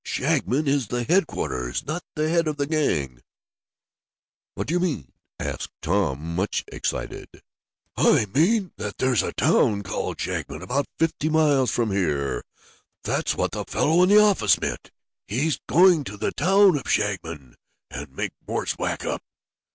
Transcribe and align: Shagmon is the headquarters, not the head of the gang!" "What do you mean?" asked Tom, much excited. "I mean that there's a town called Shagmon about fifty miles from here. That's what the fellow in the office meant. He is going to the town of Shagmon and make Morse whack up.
Shagmon 0.03 0.65
is 0.67 0.87
the 0.87 1.03
headquarters, 1.03 1.85
not 1.85 2.01
the 2.15 2.27
head 2.27 2.47
of 2.47 2.57
the 2.57 2.65
gang!" 2.65 3.21
"What 4.55 4.65
do 4.65 4.73
you 4.73 4.79
mean?" 4.79 5.13
asked 5.39 5.69
Tom, 5.79 6.33
much 6.35 6.63
excited. 6.69 7.29
"I 7.95 8.25
mean 8.33 8.73
that 8.77 8.97
there's 8.97 9.21
a 9.21 9.31
town 9.31 9.83
called 9.83 10.17
Shagmon 10.17 10.63
about 10.63 10.87
fifty 10.97 11.29
miles 11.29 11.69
from 11.69 11.91
here. 11.91 12.43
That's 13.03 13.35
what 13.35 13.51
the 13.51 13.63
fellow 13.63 14.01
in 14.01 14.09
the 14.09 14.19
office 14.19 14.59
meant. 14.59 14.89
He 15.27 15.45
is 15.49 15.59
going 15.69 16.03
to 16.05 16.17
the 16.17 16.31
town 16.31 16.77
of 16.77 16.89
Shagmon 16.91 17.53
and 17.91 18.09
make 18.15 18.33
Morse 18.47 18.79
whack 18.79 19.05
up. 19.05 19.21